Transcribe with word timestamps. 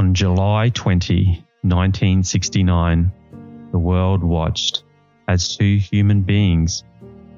On 0.00 0.14
July 0.14 0.70
20, 0.70 1.44
1969, 1.60 3.12
the 3.70 3.78
world 3.78 4.24
watched 4.24 4.82
as 5.28 5.58
two 5.58 5.76
human 5.76 6.22
beings 6.22 6.84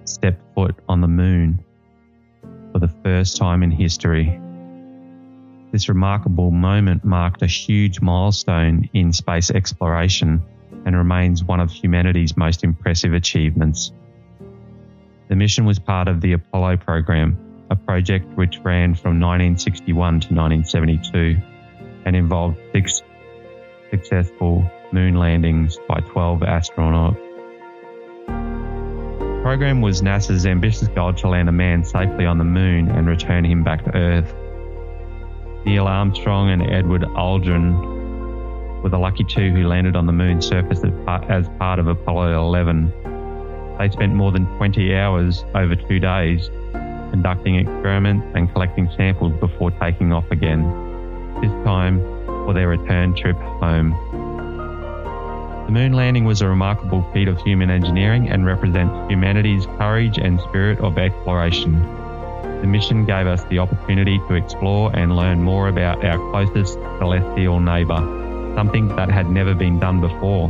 stepped 0.05 0.55
foot 0.55 0.77
on 0.89 1.01
the 1.01 1.09
moon 1.09 1.65
for 2.71 2.79
the 2.79 2.87
first 3.03 3.37
time 3.37 3.65
in 3.65 3.73
history. 3.73 4.41
This 5.73 5.89
remarkable 5.89 6.53
moment 6.53 7.05
marked 7.05 7.43
a 7.43 7.49
huge 7.49 8.01
milestone 8.01 8.89
in 8.95 9.13
space 9.13 9.51
exploration 9.51 10.41
and 10.87 10.97
remains 10.97 11.43
one 11.43 11.59
of 11.59 11.73
humanity's 11.73 12.37
most 12.37 12.63
impressive 12.63 13.13
achievements. 13.13 13.91
The 15.29 15.35
mission 15.35 15.65
was 15.65 15.81
part 15.81 16.07
of 16.07 16.21
the 16.21 16.35
Apollo 16.35 16.77
program, 16.77 17.65
a 17.71 17.75
project 17.75 18.25
which 18.37 18.61
ran 18.63 18.95
from 18.95 19.19
1961 19.19 19.95
to 20.21 20.33
1972 20.33 21.43
and 22.05 22.17
involved 22.17 22.59
six 22.73 23.03
successful 23.91 24.69
moon 24.93 25.15
landings 25.15 25.79
by 25.89 26.01
12 26.01 26.41
astronauts. 26.41 27.19
The 28.27 29.41
program 29.43 29.81
was 29.81 30.03
NASA's 30.03 30.47
ambitious 30.47 30.89
goal 30.89 31.13
to 31.15 31.29
land 31.29 31.49
a 31.49 31.53
man 31.53 31.85
safely 31.85 32.27
on 32.27 32.39
the 32.39 32.45
moon 32.45 32.91
and 32.91 33.07
return 33.07 33.45
him 33.45 33.65
back 33.65 33.85
to 33.85 33.95
Earth. 33.95 34.35
Neil 35.65 35.87
Armstrong 35.87 36.51
and 36.51 36.63
Edward 36.63 37.03
Aldrin 37.03 38.83
were 38.83 38.89
the 38.89 38.99
lucky 38.99 39.25
two 39.25 39.51
who 39.51 39.67
landed 39.67 39.97
on 39.97 40.07
the 40.07 40.13
moon's 40.13 40.47
surface 40.47 40.81
as 40.85 41.49
part 41.59 41.79
of 41.79 41.87
Apollo 41.87 42.41
11. 42.47 43.77
They 43.79 43.89
spent 43.91 44.15
more 44.15 44.33
than 44.33 44.47
20 44.57 44.95
hours 44.95 45.45
over 45.55 45.75
two 45.75 45.99
days 45.99 46.51
conducting 47.11 47.57
experiments 47.57 48.27
and 48.35 48.51
collecting 48.53 48.91
samples 48.97 49.39
before 49.39 49.71
taking 49.73 50.13
off 50.13 50.29
again, 50.31 50.63
this 51.41 51.53
time 51.65 52.01
for 52.45 52.53
their 52.53 52.69
return 52.69 53.15
trip 53.15 53.37
home. 53.37 53.91
The 55.67 55.73
moon 55.73 55.93
landing 55.93 56.25
was 56.25 56.43
a 56.43 56.49
remarkable 56.49 57.09
feat 57.13 57.29
of 57.29 57.41
human 57.41 57.71
engineering 57.71 58.29
and 58.29 58.45
represents 58.45 59.11
humanity's 59.11 59.65
courage 59.79 60.19
and 60.19 60.41
spirit 60.41 60.81
of 60.81 60.99
exploration. 60.99 61.81
The 62.61 62.67
mission 62.67 63.05
gave 63.05 63.27
us 63.27 63.43
the 63.45 63.59
opportunity 63.59 64.19
to 64.29 64.35
explore 64.35 64.95
and 64.95 65.17
learn 65.17 65.43
more 65.43 65.69
about 65.69 66.05
our 66.05 66.19
closest 66.31 66.75
celestial 66.99 67.61
neighbour, 67.61 68.01
something 68.55 68.89
that 68.97 69.11
had 69.11 69.31
never 69.31 69.55
been 69.55 69.79
done 69.79 70.01
before. 70.01 70.49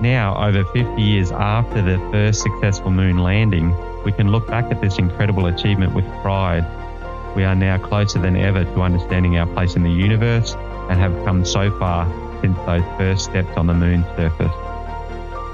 Now, 0.00 0.36
over 0.44 0.64
50 0.64 1.00
years 1.00 1.30
after 1.30 1.82
the 1.82 1.98
first 2.10 2.42
successful 2.42 2.90
moon 2.90 3.18
landing, 3.18 3.76
we 4.04 4.12
can 4.12 4.32
look 4.32 4.48
back 4.48 4.64
at 4.72 4.80
this 4.80 4.98
incredible 4.98 5.46
achievement 5.46 5.94
with 5.94 6.04
pride. 6.22 6.64
We 7.34 7.44
are 7.44 7.54
now 7.54 7.78
closer 7.78 8.18
than 8.18 8.36
ever 8.36 8.64
to 8.64 8.82
understanding 8.82 9.38
our 9.38 9.46
place 9.46 9.74
in 9.74 9.82
the 9.82 9.90
universe 9.90 10.54
and 10.90 11.00
have 11.00 11.12
come 11.24 11.44
so 11.44 11.76
far 11.78 12.06
since 12.42 12.56
those 12.66 12.84
first 12.98 13.24
steps 13.24 13.56
on 13.56 13.66
the 13.66 13.74
moon's 13.74 14.04
surface. 14.16 14.52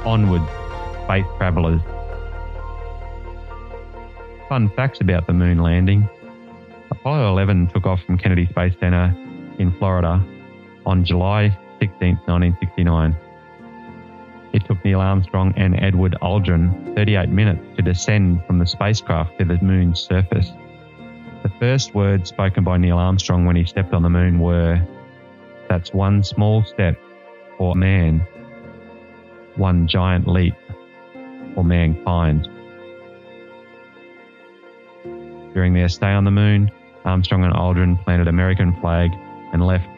Onward, 0.04 0.42
space 1.04 1.26
travellers. 1.36 1.80
Fun 4.48 4.70
facts 4.70 5.00
about 5.00 5.26
the 5.26 5.32
moon 5.32 5.58
landing. 5.58 6.08
Apollo 6.90 7.30
11 7.32 7.68
took 7.68 7.86
off 7.86 8.00
from 8.02 8.18
Kennedy 8.18 8.46
Space 8.46 8.74
Center 8.80 9.14
in 9.58 9.72
Florida 9.78 10.24
on 10.84 11.04
July 11.04 11.56
16, 11.78 12.16
1969. 12.26 13.16
It 14.52 14.64
took 14.64 14.84
Neil 14.84 15.00
Armstrong 15.00 15.52
and 15.56 15.78
Edward 15.78 16.16
Aldrin 16.22 16.96
38 16.96 17.28
minutes 17.28 17.62
to 17.76 17.82
descend 17.82 18.44
from 18.46 18.58
the 18.58 18.66
spacecraft 18.66 19.38
to 19.38 19.44
the 19.44 19.58
moon's 19.62 20.00
surface. 20.00 20.50
First 21.58 21.92
words 21.92 22.28
spoken 22.28 22.62
by 22.62 22.76
Neil 22.76 22.98
Armstrong 22.98 23.44
when 23.44 23.56
he 23.56 23.64
stepped 23.64 23.92
on 23.92 24.02
the 24.02 24.08
moon 24.08 24.38
were, 24.38 24.80
That's 25.68 25.92
one 25.92 26.22
small 26.22 26.62
step 26.62 26.96
for 27.56 27.74
man, 27.74 28.24
one 29.56 29.88
giant 29.88 30.28
leap 30.28 30.54
for 31.56 31.64
mankind. 31.64 32.48
During 35.52 35.74
their 35.74 35.88
stay 35.88 36.12
on 36.12 36.22
the 36.22 36.30
moon, 36.30 36.70
Armstrong 37.04 37.42
and 37.42 37.52
Aldrin 37.52 38.04
planted 38.04 38.28
American 38.28 38.78
flag 38.80 39.10
and 39.52 39.66
left 39.66 39.88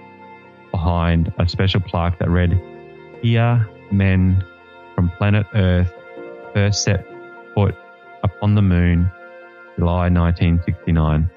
behind 0.71 1.31
a 1.39 1.47
special 1.47 1.81
plaque 1.81 2.19
that 2.21 2.31
read, 2.31 2.59
Here 3.21 3.69
men 3.93 4.43
from 4.95 5.11
planet 5.11 5.45
Earth 5.53 5.93
first 6.55 6.85
set 6.85 7.07
foot 7.55 7.75
upon 8.23 8.55
the 8.55 8.63
moon, 8.63 9.11
July 9.77 10.09
1969. 10.09 11.29